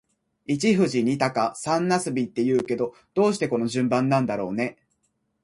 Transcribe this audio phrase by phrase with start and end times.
[0.47, 4.79] 一富士、二鷹、三茄子って言うけど、どうしてこの順番なんだろうね。